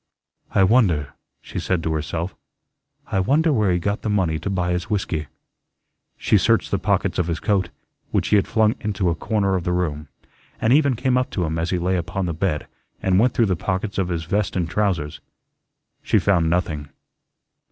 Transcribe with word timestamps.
"I 0.55 0.63
wonder," 0.63 1.13
she 1.43 1.59
said 1.59 1.83
to 1.83 1.93
herself, 1.93 2.33
"I 3.11 3.19
wonder 3.19 3.53
where 3.53 3.71
he 3.71 3.77
got 3.77 4.01
the 4.01 4.09
money 4.09 4.39
to 4.39 4.49
buy 4.49 4.71
his 4.71 4.89
whiskey." 4.89 5.27
She 6.17 6.39
searched 6.39 6.71
the 6.71 6.79
pockets 6.79 7.19
of 7.19 7.27
his 7.27 7.39
coat, 7.39 7.69
which 8.09 8.29
he 8.29 8.35
had 8.35 8.47
flung 8.47 8.73
into 8.79 9.11
a 9.11 9.13
corner 9.15 9.53
of 9.55 9.63
the 9.63 9.71
room, 9.73 10.07
and 10.59 10.73
even 10.73 10.95
came 10.95 11.19
up 11.19 11.29
to 11.29 11.45
him 11.45 11.59
as 11.59 11.69
he 11.69 11.77
lay 11.77 11.97
upon 11.97 12.25
the 12.25 12.33
bed 12.33 12.65
and 12.99 13.19
went 13.19 13.35
through 13.35 13.45
the 13.45 13.55
pockets 13.55 13.99
of 13.99 14.07
his 14.09 14.23
vest 14.23 14.55
and 14.55 14.71
trousers. 14.71 15.19
She 16.01 16.17
found 16.17 16.49
nothing. 16.49 16.89